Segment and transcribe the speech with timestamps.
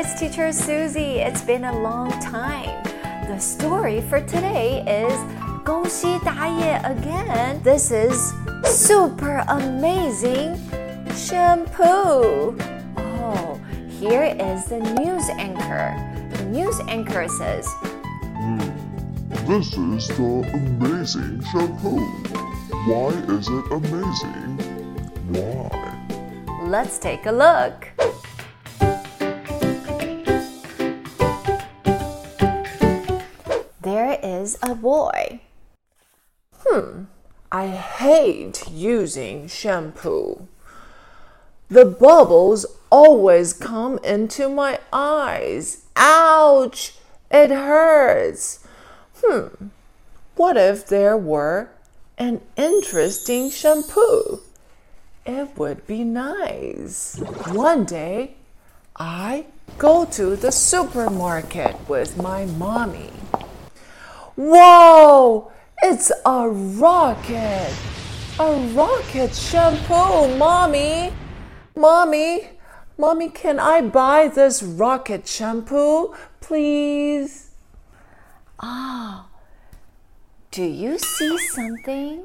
[0.00, 1.20] it's teacher Susie.
[1.20, 2.82] It's been a long time.
[3.28, 5.12] The story for today is
[5.62, 7.62] 宫西达也 again.
[7.62, 8.32] This is
[8.64, 10.56] super amazing
[11.14, 12.56] shampoo.
[12.96, 13.60] Oh,
[14.00, 15.92] here is the news anchor.
[16.32, 17.68] The news anchor says,
[18.40, 18.58] hmm,
[19.46, 20.48] This is the
[20.80, 22.00] amazing shampoo.
[22.88, 24.56] Why is it amazing?
[25.28, 25.68] Why?
[26.64, 27.90] Let's take a look.
[34.40, 35.40] Is a boy.
[36.64, 37.04] Hmm,
[37.52, 40.48] I hate using shampoo.
[41.68, 45.84] The bubbles always come into my eyes.
[45.94, 46.94] Ouch!
[47.30, 48.66] It hurts.
[49.22, 49.68] Hmm.
[50.36, 51.68] What if there were
[52.18, 54.40] an interesting shampoo?
[55.26, 57.20] It would be nice.
[57.52, 58.34] One day,
[58.96, 59.46] I
[59.78, 63.19] go to the supermarket with my mommy.
[64.40, 65.52] Whoa!
[65.82, 67.74] It's a rocket!
[68.38, 71.12] A rocket shampoo, mommy!
[71.76, 72.48] Mommy,
[72.96, 77.50] mommy, can I buy this rocket shampoo, please?
[78.58, 79.26] Ah.
[80.50, 82.22] Do you see something?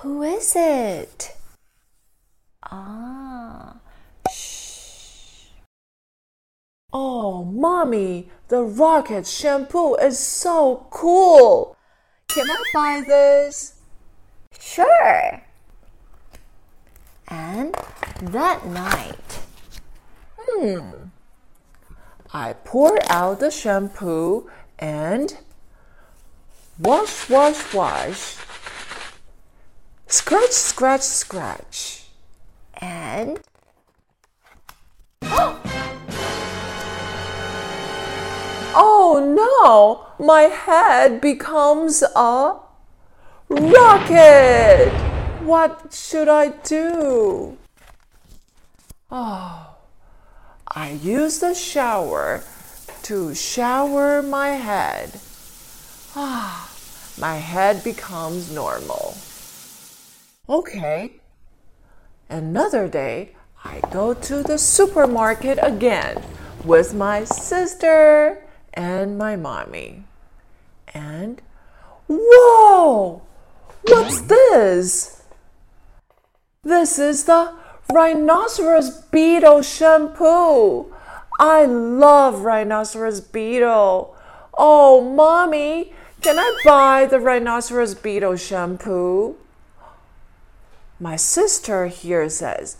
[0.00, 1.36] Who is it?
[2.64, 3.76] Ah,
[4.28, 5.50] shh.
[6.92, 11.76] Oh, mommy, the rocket shampoo is so cool!
[12.28, 13.74] Can I buy this?
[14.58, 15.42] sure.
[17.28, 17.74] And
[18.22, 19.40] that night,
[20.38, 20.80] hmm,
[22.32, 25.36] I pour out the shampoo and
[26.78, 28.36] wash, wash, wash.
[30.06, 32.04] Scratch, scratch, scratch.
[32.80, 33.40] and
[39.18, 42.54] Oh no, my head becomes a
[43.48, 44.92] rocket.
[45.42, 47.58] What should I do?
[49.10, 49.74] Oh,
[50.68, 52.44] I use the shower
[53.02, 55.18] to shower my head.
[56.14, 56.70] Ah,
[57.18, 59.16] my head becomes normal.
[60.48, 61.14] Okay.
[62.30, 63.34] Another day,
[63.64, 66.22] I go to the supermarket again
[66.64, 68.44] with my sister
[68.78, 70.04] and my mommy.
[70.94, 71.42] And
[72.08, 73.22] whoa!
[73.82, 75.22] What's this?
[76.62, 77.54] This is the
[77.92, 80.94] rhinoceros beetle shampoo.
[81.40, 84.14] I love rhinoceros beetle.
[84.56, 89.36] Oh, mommy, can I buy the rhinoceros beetle shampoo?
[91.00, 92.76] My sister here says,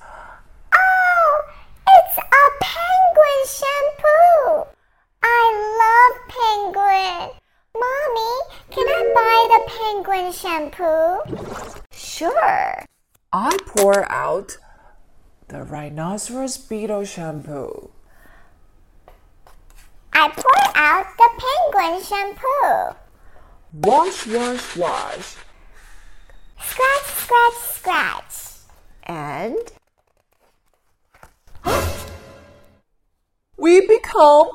[0.72, 1.42] Oh,
[1.88, 4.78] it's a penguin shampoo.
[5.22, 5.42] I
[5.82, 7.30] love penguin.
[7.74, 8.32] Mommy,
[8.70, 11.18] can I buy the penguin shampoo?
[11.90, 12.84] sure.
[13.32, 14.58] I pour out
[15.48, 17.90] the rhinoceros beetle shampoo.
[20.12, 22.96] I pour out the penguin shampoo.
[23.72, 25.36] Wash, wash, wash.
[26.60, 28.34] Scratch, scratch, scratch.
[29.04, 29.72] And
[33.56, 34.50] We become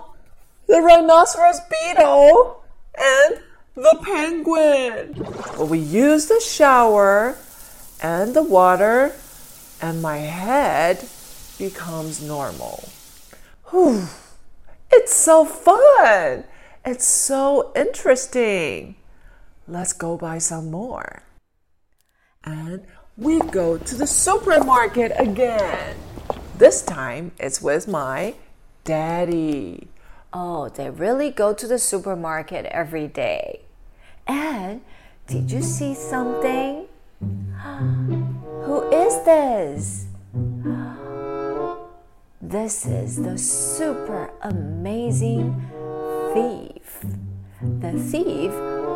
[0.68, 2.64] the rhinoceros beetle
[2.98, 3.42] and
[3.76, 5.16] the penguin.
[5.58, 7.38] Well, we use the shower
[8.02, 9.14] and the water,
[9.82, 11.08] and my head
[11.58, 12.90] becomes normal.
[13.72, 14.08] Whew.
[14.92, 16.44] It's so fun.
[16.86, 18.96] It's so interesting.
[19.68, 21.24] Let's go buy some more.
[22.44, 22.86] And
[23.18, 25.96] we go to the supermarket again.
[26.58, 28.36] This time it's with my
[28.84, 29.88] daddy.
[30.34, 33.63] oh, they really go to the supermarket every day.
[34.28, 34.82] And
[35.28, 36.88] did you see something?
[38.66, 40.06] Who is this?
[42.42, 45.54] This is the super amazing
[46.34, 47.06] thief.
[47.62, 48.52] The thief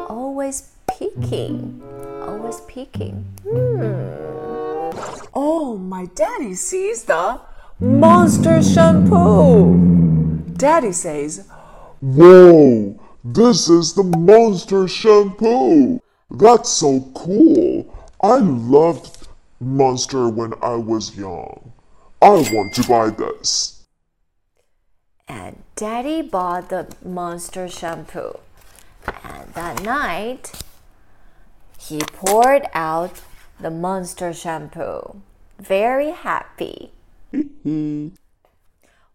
[0.10, 1.82] always peeking,
[2.22, 3.26] always peeking.
[3.48, 4.28] Hmm.
[5.34, 7.40] Oh, my daddy sees the
[7.80, 9.78] monster shampoo.
[10.58, 11.48] Daddy says,
[12.02, 13.00] Whoa!
[13.30, 16.00] This is the monster shampoo!
[16.32, 17.94] That's so cool!
[18.24, 19.28] I loved
[19.60, 21.74] Monster when I was young.
[22.22, 23.84] I want to buy this.
[25.28, 28.40] And Daddy bought the monster shampoo.
[29.24, 30.54] And that night,
[31.78, 33.22] he poured out
[33.60, 35.22] the monster shampoo.
[35.60, 36.92] Very happy.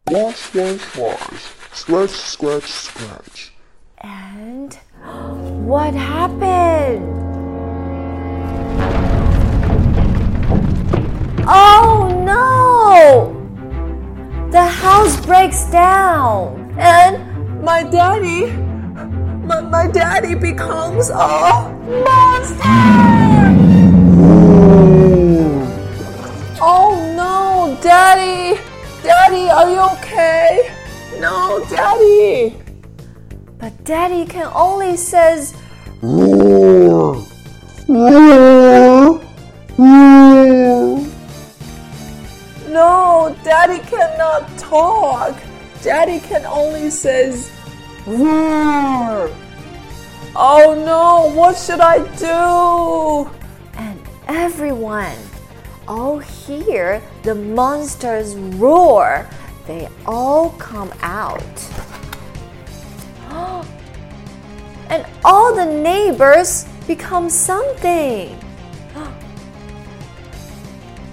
[0.09, 1.53] Wash, wash, wash.
[1.73, 3.52] Scratch, scratch, scratch.
[4.03, 4.75] And
[5.67, 7.07] what happened?
[11.47, 13.39] Oh no!
[14.51, 17.33] The house breaks down and
[17.63, 18.51] My daddy,
[19.47, 21.71] my, my daddy becomes a
[22.03, 22.83] monster.
[26.61, 28.59] Oh no, daddy,
[29.05, 30.75] daddy, are you okay?
[31.21, 32.62] No, daddy.
[33.63, 35.55] But daddy can only says
[36.03, 37.25] Roar!
[37.87, 39.21] Roar!
[39.79, 41.07] Roar!
[42.69, 45.41] No, daddy cannot talk.
[45.81, 47.53] Daddy can only says
[48.05, 49.31] roar.
[50.35, 53.31] Oh no, what should I do?
[53.79, 55.17] and everyone
[55.87, 59.29] all hear the monsters roar.
[59.69, 61.72] They all come out.
[64.93, 68.39] And all the neighbors become something.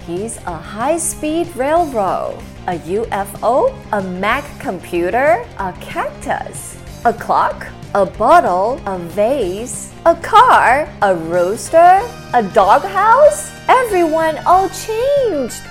[0.06, 8.04] He's a high speed railroad, a UFO, a Mac computer, a cactus, a clock, a
[8.04, 12.02] bottle, a vase, a car, a rooster,
[12.34, 13.50] a doghouse.
[13.66, 15.62] Everyone all changed.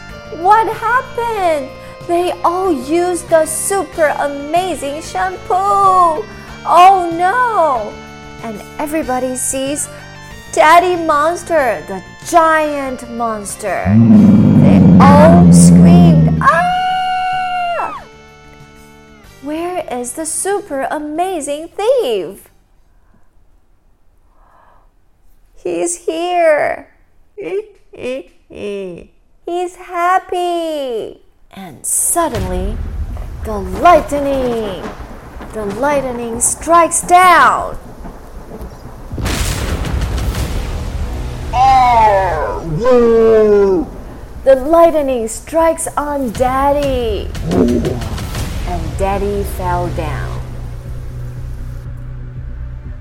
[0.42, 1.70] What happened?
[2.08, 6.26] They all used the super amazing shampoo.
[6.72, 7.92] Oh no!
[8.48, 9.90] And everybody sees
[10.52, 13.86] Daddy Monster, the giant monster.
[14.62, 18.06] They all screamed, Ah!
[19.42, 22.52] Where is the super amazing thief?
[25.56, 26.94] He's here.
[27.98, 31.22] He's happy.
[31.50, 32.78] And suddenly,
[33.44, 34.84] the lightning,
[35.54, 37.78] the lightning strikes down.
[44.44, 47.30] The lightning strikes on Daddy.
[47.52, 50.42] And Daddy fell down.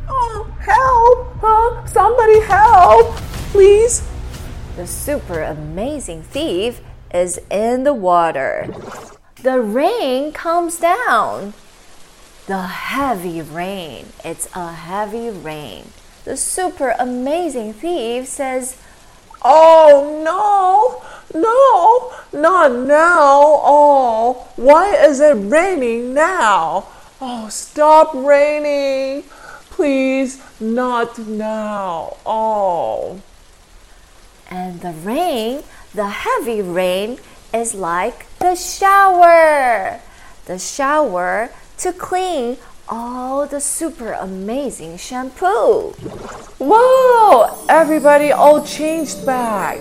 [0.08, 1.36] Oh, help!
[1.40, 1.86] Huh?
[1.86, 3.14] Somebody help!
[3.52, 4.06] Please.
[4.76, 6.80] The super amazing thief
[7.12, 8.74] is in the water.
[9.42, 11.52] The rain comes down.
[12.48, 14.06] The heavy rain.
[14.24, 15.92] It's a heavy rain.
[16.24, 18.78] The super amazing thief says,
[19.42, 21.04] Oh no,
[21.38, 23.60] no, not now.
[23.62, 26.86] Oh, why is it raining now?
[27.20, 29.24] Oh, stop raining.
[29.68, 32.16] Please, not now.
[32.24, 33.20] Oh.
[34.50, 37.18] and the rain, the heavy rain,
[37.52, 40.00] is like the shower.
[40.46, 42.56] The shower to clean
[42.88, 45.90] all the super amazing shampoo.
[46.58, 47.66] Whoa!
[47.68, 49.78] Everybody all changed back.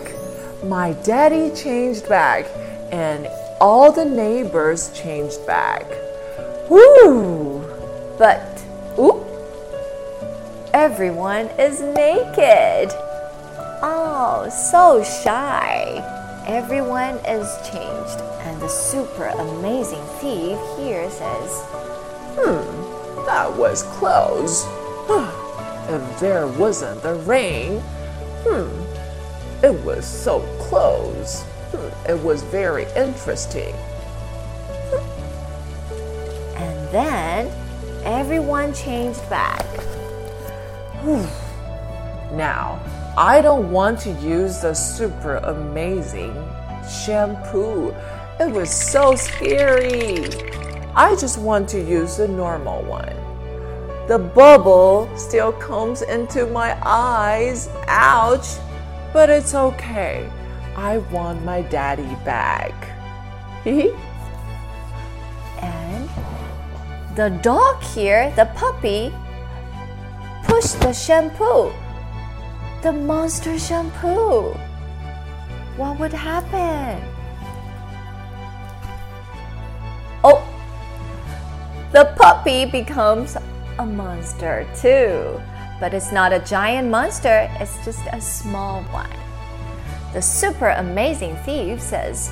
[0.64, 2.46] My daddy changed back,
[2.92, 3.28] and
[3.60, 5.86] all the neighbors changed back.
[6.70, 7.62] Woo!
[8.18, 8.64] But,
[9.00, 9.26] oop,
[10.74, 12.92] everyone is naked.
[13.82, 16.04] Oh, so shy.
[16.48, 21.64] Everyone is changed, and the super amazing thief here says,
[22.38, 24.66] That was close.
[25.90, 27.82] if there wasn't the rain,
[28.46, 31.44] hmm, it was so close.
[31.72, 33.76] Hmm, it was very interesting.
[36.56, 37.52] and then
[38.06, 39.66] everyone changed back.
[42.34, 42.80] Now,
[43.18, 46.36] I don't want to use the super amazing
[46.88, 47.96] shampoo.
[48.40, 50.26] It was so scary.
[50.98, 53.16] I just want to use the normal one.
[54.08, 57.70] The bubble still comes into my eyes.
[57.86, 58.58] Ouch.
[59.14, 60.28] But it's okay.
[60.76, 62.74] I want my daddy back.
[65.62, 66.10] And
[67.16, 69.14] the dog here, the puppy,
[70.46, 71.72] pushed the shampoo.
[72.82, 74.58] The monster shampoo.
[75.78, 77.17] What would happen?
[81.98, 83.36] The puppy becomes
[83.80, 85.42] a monster too.
[85.80, 89.10] But it's not a giant monster, it's just a small one.
[90.14, 92.30] The super amazing thief says,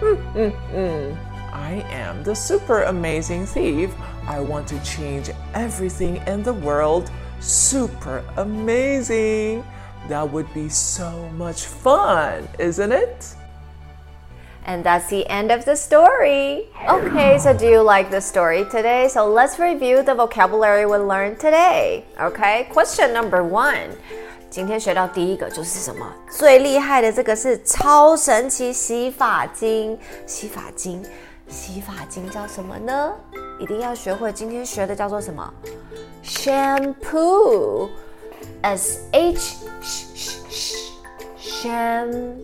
[0.00, 1.14] hmm, hmm, hmm.
[1.52, 3.94] I am the super amazing thief.
[4.26, 9.64] I want to change everything in the world super amazing.
[10.08, 13.36] That would be so much fun, isn't it?
[14.65, 16.67] And that's the end of the story.
[16.87, 19.07] Okay, so do you like the story today?
[19.07, 22.03] So let's review the vocabulary we learned today.
[22.19, 23.95] Okay, question number one.
[24.51, 26.05] 今天学到第一个就是什么？
[26.29, 29.97] 最厉害的这个是超神奇洗发精。
[30.27, 31.03] 洗发精，
[31.47, 33.11] 洗发精叫什么呢？
[33.59, 34.31] 一定要学会。
[34.31, 35.51] 今天学的叫做什么？
[36.23, 39.55] Shampoo。S H
[41.39, 42.35] shampoo。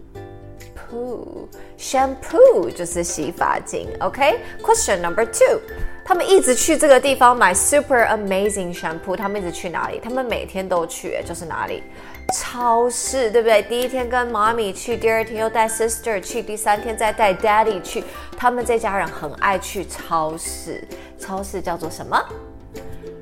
[1.80, 5.58] Shampoo 就是洗发精，OK？Question、number two，
[6.04, 9.98] 他们一直去这个地方买 super amazing shampoo，他们一直去哪里？
[9.98, 11.82] 他们每天都去，就是哪里？
[12.34, 13.62] 超市，对不对？
[13.62, 18.04] 第一天跟妈咪去，第二天又带 sister 去，第三天再带 daddy 去。
[18.36, 20.86] 他们这家人很爱去超市，
[21.18, 22.22] 超市叫做什么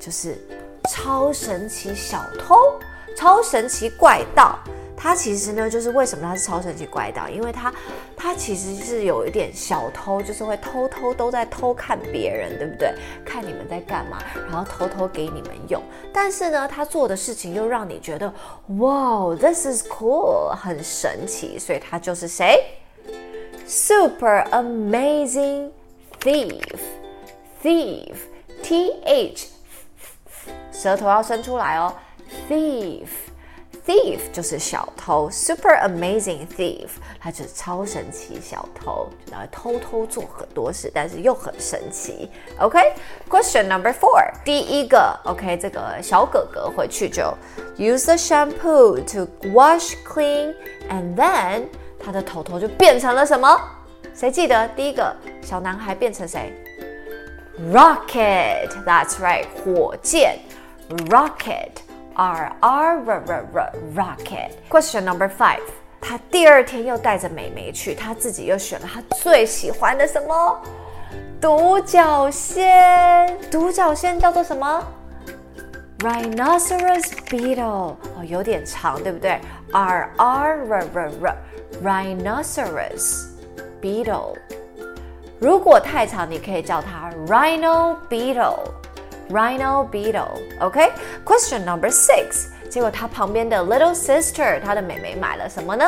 [0.00, 0.36] 就是
[0.90, 2.56] 超神奇小偷，
[3.16, 4.58] 超神奇怪盗。
[4.96, 7.28] 他其实呢，就是为什么他是超神奇怪盗？
[7.28, 7.72] 因为他，
[8.22, 12.94] 他其实是有一点小偷，就是会偷偷都在偷看别人，对不对？
[13.24, 15.82] 看你们在干嘛，然后偷偷给你们用。
[16.12, 18.32] 但是呢，他做的事情又让你觉得，
[18.78, 21.58] 哇，this is cool，很神奇。
[21.58, 22.64] 所以他就是谁
[23.66, 25.70] ？Super amazing
[26.20, 29.48] thief，thief，T H，
[30.70, 31.92] 舌头要伸出来哦
[32.48, 33.08] ，thief。
[33.84, 36.86] Thief 就是小偷，super amazing thief，
[37.20, 42.30] 他就是超神奇小偷，然后偷偷做很多事，但是又很神奇。
[42.60, 47.24] OK，question number four，第一个 OK，这个小哥哥回去就
[47.76, 51.64] use the shampoo to wash clean，and then
[51.98, 53.60] 他的头头就变成了什么？
[54.14, 55.12] 谁记得第一个
[55.42, 56.52] 小男孩变成谁
[57.72, 60.38] ？Rocket，that's right，火箭
[61.08, 61.70] ，rocket。
[62.15, 64.51] R R R R R rocket.
[64.69, 65.61] Question number five.
[65.99, 70.61] 他第二天又带着美眉去，他自己又选了他最喜欢的什么？
[71.41, 73.37] 独角仙。
[73.51, 74.83] 独角仙叫做什么？
[75.99, 77.95] Rhinoceros beetle。
[78.15, 79.39] 哦，有点长，对不对？
[79.71, 81.35] R R R R R
[81.83, 83.25] rhinoceros
[83.81, 84.35] beetle。
[85.39, 88.59] 如果太长，你可以叫它 Rhino beetle。
[89.31, 95.85] Rhino beetle，OK？Question number six，结果他旁边的 little sister，他的妹妹买了什么呢？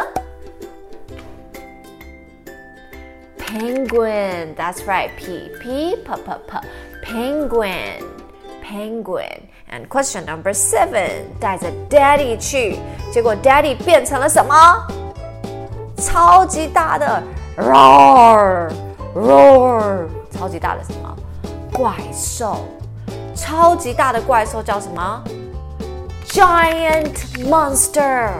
[3.39, 6.11] Penguin，that's right，P P P P
[7.03, 12.77] P，penguin，penguin。And question number seven，带着 Daddy 去，
[13.11, 14.53] 结果 Daddy 变成了什么？
[15.97, 17.23] 超级大的
[17.57, 18.67] roar，roar，
[20.31, 21.15] 超级大的什么？
[21.73, 22.65] 怪兽。
[23.34, 25.24] 超级大的怪兽叫什么
[26.28, 27.14] ？Giant
[27.48, 28.30] monster。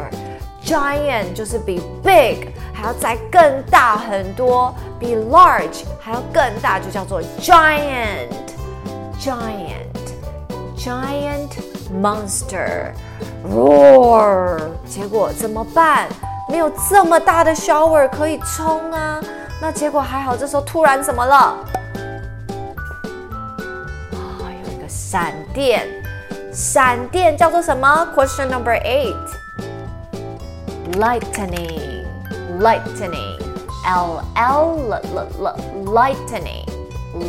[0.65, 8.31] Giant 就是比 big 还要再更大很多，比 large 还要更大，就叫做 giant。
[9.21, 9.93] Giant。
[10.77, 11.51] Giant
[11.93, 12.93] monster。
[13.47, 14.59] Roar。
[14.87, 16.09] 结果怎么办？
[16.49, 19.21] 没有这么大的 shower 可以冲啊。
[19.61, 21.57] 那结果还好，这时候突然怎么了？
[25.14, 25.88] 闪电，
[26.52, 28.08] 闪电叫做什么？
[28.16, 29.16] Question number eight.
[30.94, 32.04] Lightning,
[32.60, 33.40] lightning,
[33.86, 36.66] L L L L lightning,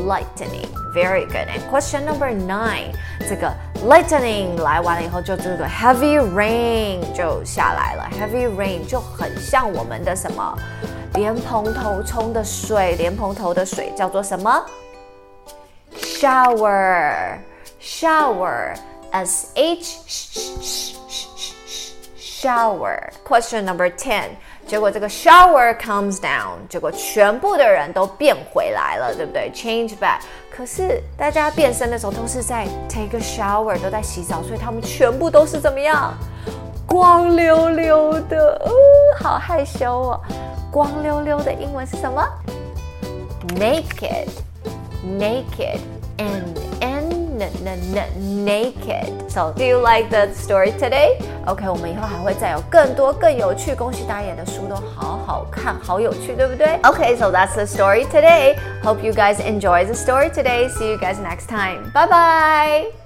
[0.07, 0.67] lightning.
[0.95, 1.47] Very good.
[1.47, 2.93] And question number nine.
[3.29, 3.53] 这个
[3.87, 8.09] lightning 来完了以后，就这个 heavy rain 就下来了。
[8.19, 10.57] Heavy rain 就很像我们的什么？
[11.15, 14.65] 莲蓬头冲的水，莲蓬头的水叫做什么？
[15.97, 17.39] Shower。
[17.86, 18.76] shower
[19.12, 20.96] s h
[22.18, 23.12] shower.
[23.24, 24.30] Question number ten.
[24.68, 30.22] 结果这个 shower comes down，结果全部的人都变回来了，对不对？Change back。
[30.50, 36.12] 可是大家变身的时候都是在 take a shower，都在洗澡，所以他们全部都是怎么样？
[36.88, 38.72] 光溜溜的，哦，
[39.22, 40.22] 好害羞哦。
[40.72, 42.28] 光溜溜的英文是什么
[43.50, 44.30] ？Naked,
[45.06, 45.80] naked
[46.18, 46.56] and
[47.36, 49.30] naked.
[49.30, 51.18] So, do you like the story today?
[51.46, 53.76] OK，我们以后还会再有更多更有趣。
[53.76, 58.56] 宫西达也的书都好好看，好有趣，对不对？OK，so that's the story today.
[58.84, 60.70] Hope you guys enjoy the story today.
[60.70, 61.92] See you guys next time.
[61.94, 63.05] Bye bye.